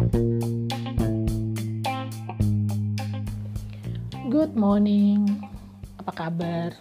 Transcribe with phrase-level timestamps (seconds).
[0.00, 0.16] Good
[4.56, 5.44] morning,
[6.00, 6.72] apa kabar?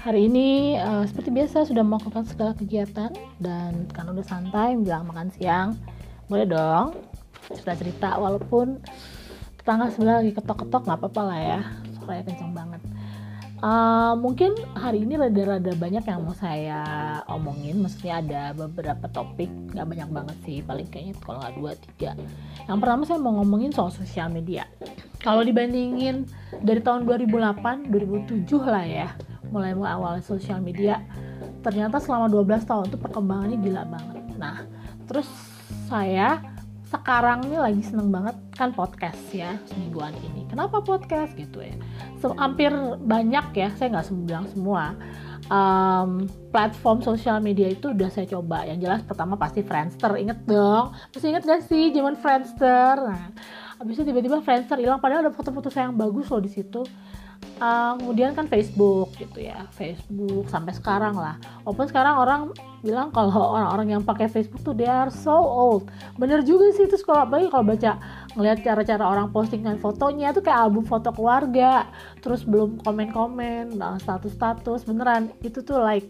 [0.00, 5.28] Hari ini uh, seperti biasa sudah melakukan segala kegiatan dan karena udah santai bilang makan
[5.36, 5.76] siang,
[6.32, 6.96] boleh dong
[7.52, 8.80] cerita cerita walaupun
[9.60, 11.60] tetangga sebelah lagi ketok-ketok nggak apa-apa lah ya,
[12.00, 12.80] suaranya kencang banget.
[13.56, 16.84] Uh, mungkin hari ini rada-rada banyak yang mau saya
[17.32, 22.10] omongin, maksudnya ada beberapa topik, nggak banyak banget sih, paling kayaknya kalau nggak dua tiga.
[22.68, 24.68] Yang pertama saya mau ngomongin soal sosial media.
[25.24, 26.28] Kalau dibandingin
[26.60, 29.08] dari tahun 2008, 2007 lah ya,
[29.48, 31.00] mulai awal sosial media,
[31.64, 34.20] ternyata selama 12 tahun itu perkembangannya gila banget.
[34.36, 34.68] Nah,
[35.08, 35.26] terus
[35.88, 36.44] saya
[36.86, 40.46] sekarang ini lagi seneng banget kan podcast ya semingguan ini.
[40.46, 41.74] Kenapa podcast gitu ya?
[42.22, 42.70] So, hampir
[43.02, 44.94] banyak ya, saya nggak bilang semua
[45.50, 48.62] um, platform sosial media itu udah saya coba.
[48.62, 50.94] Yang jelas pertama pasti Friendster, inget dong.
[51.10, 52.94] Masih inget gak sih zaman Friendster?
[53.02, 53.34] Nah,
[53.82, 56.86] habis itu tiba-tiba Friendster hilang padahal ada foto-foto saya yang bagus loh di situ
[57.60, 61.40] uh, kemudian kan Facebook gitu ya Facebook sampai sekarang lah.
[61.64, 62.40] Walaupun sekarang orang
[62.84, 65.88] bilang kalau orang-orang yang pakai Facebook tuh they are so old.
[66.20, 67.92] Bener juga sih itu kalau apalagi kalau baca
[68.36, 71.88] ngelihat cara-cara orang postingan fotonya tuh kayak album foto keluarga
[72.20, 75.32] terus belum komen-komen nah, status-status beneran.
[75.40, 76.08] Itu tuh like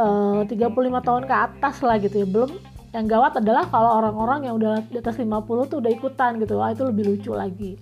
[0.00, 2.26] uh, 35 tahun ke atas lah gitu ya.
[2.28, 2.50] Belum
[2.92, 5.32] yang gawat adalah kalau orang-orang yang udah di atas 50
[5.68, 6.60] tuh udah ikutan gitu.
[6.60, 7.80] Wah itu lebih lucu lagi.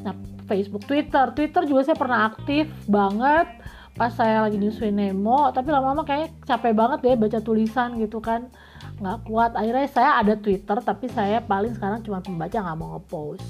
[0.00, 0.16] Nah
[0.50, 1.30] Facebook Twitter.
[1.30, 3.46] Twitter juga saya pernah aktif banget
[3.90, 8.50] pas saya lagi nyusuin Nemo tapi lama-lama kayak capek banget deh baca tulisan gitu kan.
[8.98, 9.54] Nggak kuat.
[9.54, 13.46] Akhirnya saya ada Twitter tapi saya paling sekarang cuma pembaca nggak mau ngepost.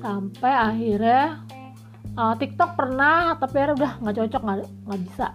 [0.00, 1.44] Sampai akhirnya
[2.16, 4.42] uh, TikTok pernah tapi akhirnya udah nggak cocok
[4.88, 5.26] nggak bisa.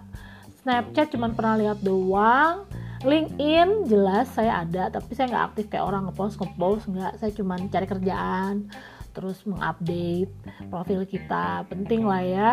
[0.66, 2.66] Snapchat cuma pernah lihat doang.
[2.98, 7.14] LinkedIn jelas saya ada tapi saya nggak aktif kayak orang ngepost ngepost nggak.
[7.22, 8.66] Saya cuma cari kerjaan
[9.18, 10.30] terus mengupdate
[10.70, 11.66] profil kita.
[11.66, 12.50] Penting lah ya.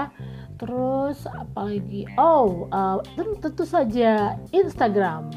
[0.57, 2.09] Terus apalagi?
[2.17, 3.05] Oh uh,
[3.37, 5.29] tentu saja Instagram.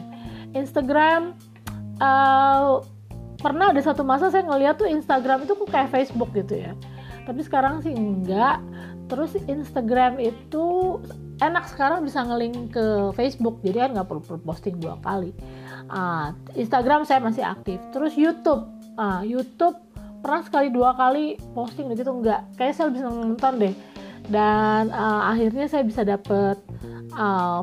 [0.56, 1.36] Instagram
[2.00, 2.80] uh,
[3.38, 6.72] pernah ada satu masa saya ngeliat tuh Instagram itu kok kayak Facebook gitu ya.
[7.28, 8.64] Tapi sekarang sih enggak.
[9.12, 10.96] Terus Instagram itu
[11.44, 13.60] enak sekarang bisa ngelink ke Facebook.
[13.60, 15.36] Jadi kan nggak perlu, perlu posting dua kali.
[15.92, 17.76] Uh, Instagram saya masih aktif.
[17.92, 18.64] Terus YouTube.
[18.98, 19.78] Uh, YouTube
[20.18, 23.74] pernah sekali dua kali posting gitu enggak kayak saya bisa nonton deh.
[24.28, 26.60] Dan uh, akhirnya saya bisa dapet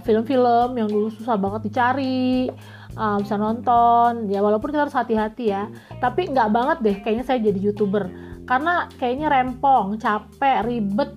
[0.01, 2.49] film film-film yang dulu susah banget dicari
[2.97, 4.27] uh, bisa nonton.
[4.31, 5.69] Ya walaupun kita harus hati-hati ya.
[6.01, 8.09] Tapi nggak banget deh kayaknya saya jadi youtuber.
[8.49, 11.11] Karena kayaknya rempong capek ribet.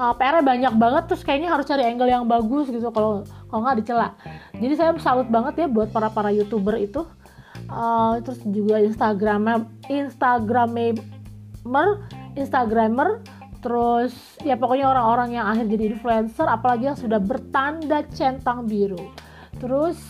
[0.00, 3.20] Uh, PR-nya banyak banget terus kayaknya harus cari angle yang bagus gitu kalau
[3.52, 4.16] kalau nggak dicela.
[4.56, 7.04] Jadi saya salut banget ya buat para para youtuber itu
[7.70, 10.98] uh, terus juga instagramnya instagramer
[12.34, 13.22] instagramer
[13.60, 19.12] terus ya pokoknya orang-orang yang akhir jadi influencer apalagi yang sudah bertanda centang biru.
[19.60, 20.00] Terus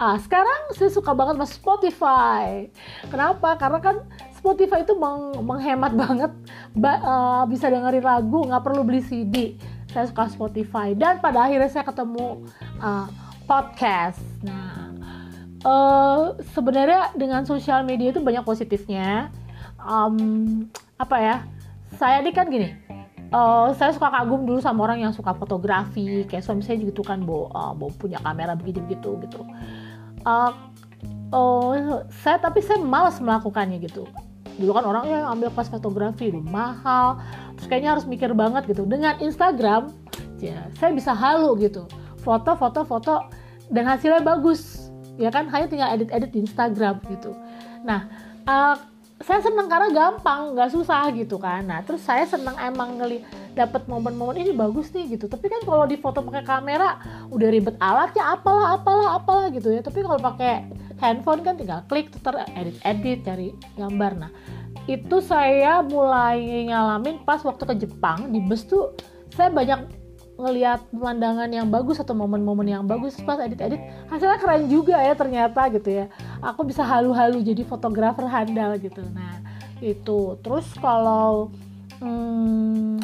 [0.00, 2.70] ah sekarang saya suka banget sama Spotify.
[3.10, 3.58] Kenapa?
[3.58, 3.96] Karena kan
[4.38, 6.32] Spotify itu meng menghemat banget
[6.72, 9.58] ba uh, bisa dengerin lagu nggak perlu beli CD
[9.90, 10.94] saya suka Spotify.
[10.94, 12.46] Dan pada akhirnya saya ketemu
[12.78, 13.10] uh,
[13.50, 14.22] podcast.
[14.46, 14.89] Nah
[15.64, 19.28] uh, sebenarnya dengan sosial media itu banyak positifnya.
[19.80, 20.68] Um,
[21.00, 21.36] apa ya?
[21.96, 22.90] Saya ini kan gini
[23.34, 27.22] uh, saya suka kagum dulu sama orang yang suka fotografi kayak suami saya gitu kan
[27.22, 29.40] bawa, uh, bawa punya kamera begitu begitu gitu.
[30.26, 30.52] Uh,
[31.32, 34.06] uh, saya tapi saya malas melakukannya gitu.
[34.60, 37.06] Dulu kan orang yang ambil pas fotografi udah mahal.
[37.56, 38.84] Terus kayaknya harus mikir banget gitu.
[38.84, 39.88] Dengan Instagram
[40.42, 41.88] ya saya bisa halu gitu.
[42.20, 43.24] Foto foto foto
[43.72, 44.79] dan hasilnya bagus
[45.16, 45.48] ya kan?
[45.48, 47.34] Hanya tinggal edit edit di Instagram gitu.
[47.82, 48.06] Nah
[48.46, 48.76] uh,
[49.20, 51.66] saya seneng karena gampang nggak susah gitu kan.
[51.68, 53.20] Nah terus saya seneng emang ngeli
[53.52, 55.28] dapat momen-momen ini bagus nih gitu.
[55.28, 56.96] Tapi kan kalau di foto pakai kamera
[57.28, 59.84] udah ribet alatnya apalah apalah apalah gitu ya.
[59.84, 60.64] Tapi kalau pakai
[61.00, 64.12] handphone kan tinggal klik ter edit edit cari gambar.
[64.16, 64.30] Nah
[64.88, 68.96] itu saya mulai ngalamin pas waktu ke Jepang di bus tuh
[69.36, 69.99] saya banyak
[70.40, 75.68] ngelihat pemandangan yang bagus atau momen-momen yang bagus pas edit-edit hasilnya keren juga ya ternyata
[75.72, 76.06] gitu ya.
[76.40, 79.04] Aku bisa halu-halu jadi fotografer handal gitu.
[79.12, 79.40] Nah
[79.84, 80.36] itu.
[80.40, 81.52] Terus kalau
[82.00, 83.00] hmm,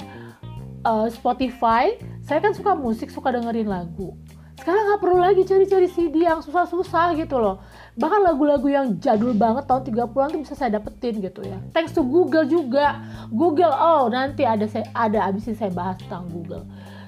[0.85, 4.17] uh, Spotify saya kan suka musik suka dengerin lagu.
[4.57, 7.63] Sekarang nggak perlu lagi cari-cari CD yang susah-susah gitu loh.
[7.95, 11.61] Bahkan lagu-lagu yang jadul banget tahun 30-an tuh bisa saya dapetin gitu ya.
[11.71, 12.99] Thanks to Google juga.
[13.31, 16.67] Google oh nanti ada saya ada abis ini saya bahas tentang Google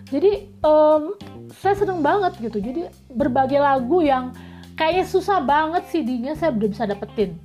[0.08, 1.16] jadi um,
[1.52, 4.32] saya seneng banget gitu jadi berbagai lagu yang
[4.78, 7.36] kayaknya susah banget CD-nya saya udah bisa dapetin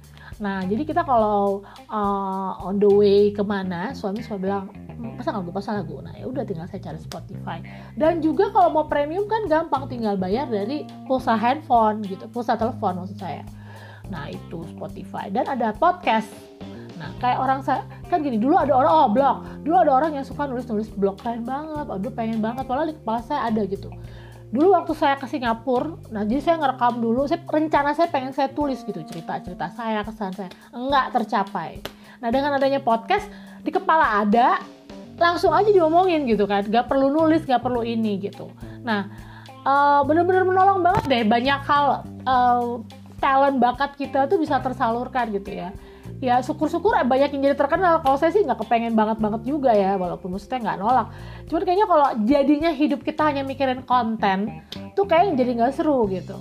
[0.42, 5.40] Nah, jadi kita kalau uh, on the way ke mana, suami suka bilang, hmm, pasang
[5.40, 6.02] lagu, pasang lagu.
[6.02, 7.64] Nah, ya udah tinggal saya cari Spotify.
[7.94, 13.04] Dan juga kalau mau premium kan gampang, tinggal bayar dari pulsa handphone gitu, pulsa telepon
[13.04, 13.46] maksud saya.
[14.10, 15.30] Nah, itu Spotify.
[15.30, 16.30] Dan ada podcast.
[17.20, 17.60] Kayak orang
[18.10, 19.38] kan gini, dulu ada orang oh blog.
[19.64, 21.20] Dulu ada orang yang suka nulis-nulis blog.
[21.20, 21.86] Keren banget.
[21.90, 22.64] Aduh, pengen banget.
[22.68, 23.90] Padahal di kepala saya ada gitu.
[24.54, 28.54] Dulu waktu saya ke Singapura nah jadi saya ngerekam dulu saya rencana saya pengen saya
[28.54, 30.54] tulis gitu cerita cerita saya kesan saya.
[30.70, 31.82] Enggak tercapai.
[32.22, 33.26] Nah dengan adanya podcast
[33.66, 34.62] di kepala ada
[35.18, 36.70] langsung aja diomongin gitu kan.
[36.70, 38.54] Gak perlu nulis gak perlu ini gitu.
[38.86, 39.10] Nah
[39.66, 41.24] uh, bener-bener menolong banget deh.
[41.26, 42.78] Banyak hal uh,
[43.18, 45.74] talent bakat kita tuh bisa tersalurkan gitu ya
[46.24, 48.00] ya syukur-syukur banyak yang jadi terkenal.
[48.00, 51.08] Kalau saya sih nggak kepengen banget banget juga ya walaupun maksudnya nggak nolak.
[51.52, 54.64] Cuman kayaknya kalau jadinya hidup kita hanya mikirin konten
[54.96, 56.40] tuh kayak jadi nggak seru gitu.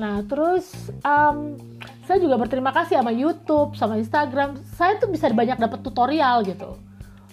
[0.00, 0.72] Nah terus
[1.04, 1.60] um,
[2.08, 4.56] saya juga berterima kasih sama YouTube sama Instagram.
[4.72, 6.80] Saya tuh bisa banyak dapat tutorial gitu.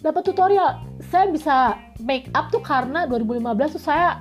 [0.03, 4.19] Dapat tutorial saya bisa make up tuh karena 2015 tuh saya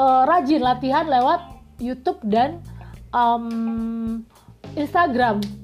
[0.00, 1.44] uh, rajin latihan lewat
[1.76, 2.64] YouTube dan
[3.12, 4.24] um,
[4.72, 5.61] Instagram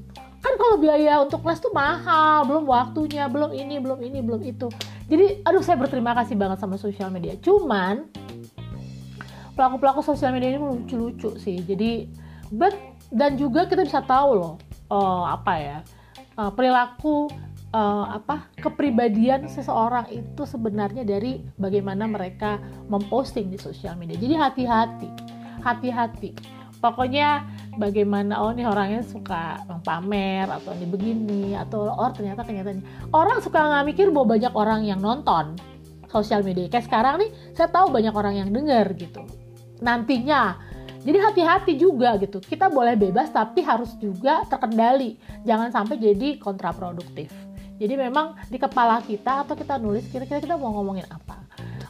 [0.59, 4.67] kalau biaya untuk les tuh mahal belum waktunya belum ini belum ini belum itu.
[5.07, 7.39] Jadi aduh saya berterima kasih banget sama sosial media.
[7.39, 8.11] Cuman
[9.55, 11.63] pelaku-pelaku sosial media ini lucu-lucu sih.
[11.63, 12.11] Jadi
[12.51, 12.75] but
[13.15, 14.55] dan juga kita bisa tahu loh
[14.91, 15.79] uh, apa ya
[16.37, 17.31] uh, perilaku
[17.73, 22.61] uh, apa kepribadian seseorang itu sebenarnya dari bagaimana mereka
[22.91, 24.19] memposting di sosial media.
[24.19, 25.09] Jadi hati-hati
[25.63, 27.47] hati-hati pokoknya
[27.79, 33.15] bagaimana oh nih orangnya suka pamer atau ini begini atau oh ternyata kenyataannya.
[33.15, 35.55] Orang suka nggak mikir bahwa banyak orang yang nonton
[36.11, 36.67] sosial media.
[36.67, 39.23] Kayak sekarang nih saya tahu banyak orang yang denger gitu.
[39.79, 40.59] Nantinya
[41.07, 42.43] jadi hati-hati juga gitu.
[42.43, 45.15] Kita boleh bebas tapi harus juga terkendali.
[45.47, 47.31] Jangan sampai jadi kontraproduktif.
[47.79, 51.39] Jadi memang di kepala kita atau kita nulis kira-kira kita mau ngomongin apa?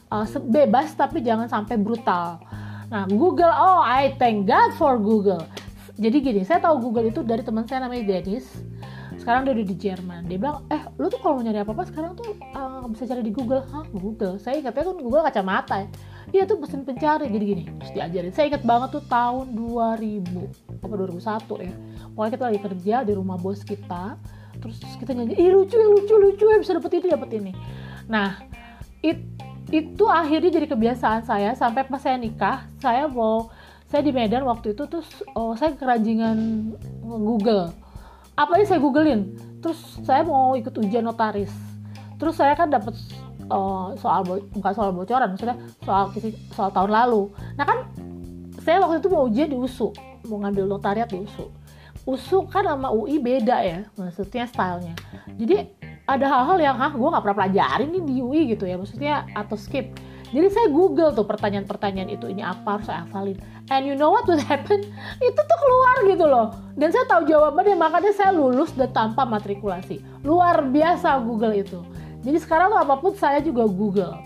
[0.08, 2.40] Uh, bebas tapi jangan sampai brutal
[2.88, 5.44] Nah, Google, oh I thank God for Google.
[6.00, 8.48] Jadi gini, saya tahu Google itu dari teman saya namanya Dennis.
[9.20, 10.24] Sekarang dia udah di Jerman.
[10.24, 13.34] Dia bilang, eh lu tuh kalau mau nyari apa-apa sekarang tuh uh, bisa cari di
[13.34, 13.60] Google.
[13.68, 14.40] Hah, Google?
[14.40, 15.88] Saya ingatnya kan Google kacamata ya.
[16.28, 20.94] Iya tuh mesin pencari jadi gini terus diajarin saya ingat banget tuh tahun 2000 apa
[21.08, 21.74] 2001 ya
[22.12, 24.20] pokoknya kita lagi kerja di rumah bos kita
[24.60, 27.52] terus kita nyanyi ih lucu ya lucu lucu ya bisa dapet ini dapet ini
[28.04, 28.44] nah
[29.00, 29.24] it,
[29.68, 33.52] itu akhirnya jadi kebiasaan saya sampai pas saya nikah saya mau
[33.88, 36.72] saya di Medan waktu itu terus oh, saya kerajingan
[37.04, 37.72] Google
[38.38, 39.34] apa yang saya googlein?
[39.58, 41.50] Terus saya mau ikut ujian notaris.
[42.22, 42.94] Terus saya kan dapat
[43.50, 44.22] uh, soal
[44.54, 46.14] bukan soal bocoran maksudnya soal
[46.54, 47.34] soal tahun lalu.
[47.58, 47.78] Nah kan
[48.62, 49.90] saya waktu itu mau ujian di USU
[50.30, 51.50] mau ngambil notariat di USU
[52.04, 54.94] USU kan sama UI beda ya maksudnya stylenya.
[55.34, 55.66] Jadi
[56.08, 59.60] ada hal-hal yang ah gue nggak pernah pelajarin nih di UI gitu ya maksudnya atau
[59.60, 59.92] skip.
[60.28, 63.40] Jadi saya google tuh pertanyaan-pertanyaan itu ini apa harus saya hafalin?
[63.72, 64.84] And you know what would happen?
[65.28, 66.52] Itu tuh keluar gitu loh.
[66.76, 70.04] Dan saya tahu jawabannya makanya saya lulus dan tanpa matrikulasi.
[70.24, 71.80] Luar biasa Google itu.
[72.20, 74.20] Jadi sekarang tuh apa pun saya juga Google.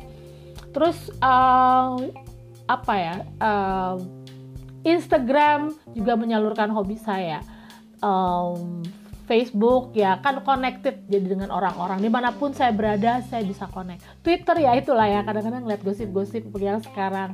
[0.75, 2.03] Terus uh,
[2.67, 3.95] apa ya uh,
[4.83, 7.47] Instagram juga menyalurkan hobi saya.
[8.03, 8.83] Um,
[9.33, 12.05] Facebook ya kan connected jadi dengan orang-orang.
[12.05, 14.05] Di mana pun saya berada saya bisa connect.
[14.21, 15.25] Twitter ya itulah ya.
[15.25, 17.33] Kadang-kadang ngeliat gosip-gosip yang sekarang.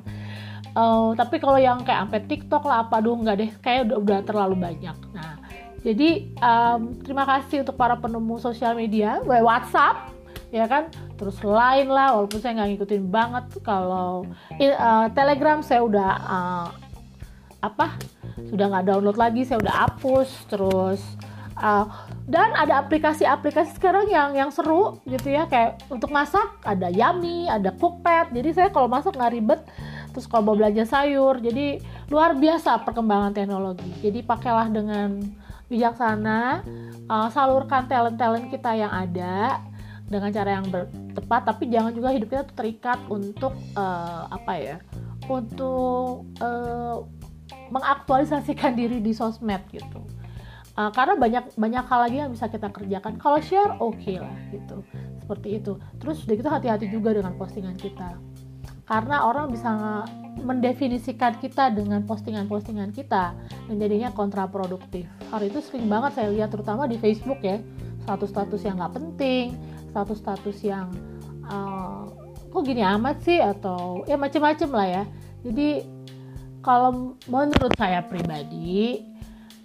[0.79, 3.51] Uh, tapi kalau yang kayak sampai TikTok lah apa dong nggak deh.
[3.59, 4.95] Kayak udah, udah terlalu banyak.
[5.11, 5.43] Nah
[5.83, 9.19] jadi um, terima kasih untuk para penemu sosial media.
[9.27, 10.15] WhatsApp
[10.55, 10.91] ya kan?
[11.19, 14.23] Terus lain lah walaupun saya nggak ngikutin banget kalau
[14.55, 16.67] uh, Telegram saya udah uh,
[17.59, 17.99] apa?
[18.47, 20.31] Sudah nggak download lagi saya udah hapus.
[20.47, 21.03] Terus
[21.59, 21.87] uh,
[22.25, 27.75] dan ada aplikasi-aplikasi sekarang yang yang seru gitu ya kayak untuk masak ada Yummy ada
[27.75, 28.33] Cookpad.
[28.33, 29.61] Jadi saya kalau masak nggak ribet
[30.15, 31.39] terus kalau mau belanja sayur.
[31.43, 33.91] Jadi luar biasa perkembangan teknologi.
[34.01, 35.21] Jadi pakailah dengan
[35.69, 36.65] bijaksana
[37.13, 39.61] uh, salurkan talent-talent kita yang ada
[40.09, 40.67] dengan cara yang
[41.13, 44.77] tepat tapi jangan juga hidup kita terikat untuk uh, apa ya
[45.29, 47.05] untuk uh,
[47.69, 50.01] mengaktualisasikan diri di sosmed gitu
[50.79, 53.19] uh, karena banyak banyak hal lagi yang bisa kita kerjakan.
[53.19, 54.87] Kalau share oke okay lah gitu.
[55.19, 55.73] Seperti itu.
[55.99, 58.15] Terus udah gitu hati-hati juga dengan postingan kita.
[58.87, 60.01] Karena orang bisa
[60.41, 63.37] mendefinisikan kita dengan postingan-postingan kita
[63.69, 65.05] dan jadinya kontraproduktif.
[65.29, 67.61] Hal itu sering banget saya lihat terutama di Facebook ya.
[68.09, 69.53] Status-status yang nggak penting
[69.91, 70.93] status-status yang
[71.49, 72.07] uh,
[72.49, 75.05] kok gini amat sih atau ya macem-macem lah ya.
[75.43, 75.85] Jadi
[76.61, 79.03] kalau menurut saya pribadi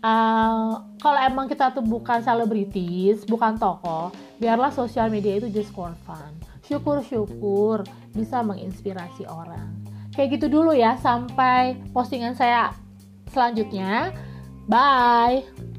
[0.02, 5.92] uh, kalau emang kita tuh bukan selebritis bukan tokoh biarlah sosial media itu just for
[6.08, 6.32] fun.
[6.64, 7.84] Syukur-syukur
[8.16, 9.68] bisa menginspirasi orang.
[10.16, 12.72] Kayak gitu dulu ya sampai postingan saya
[13.36, 14.16] selanjutnya.
[14.64, 15.73] Bye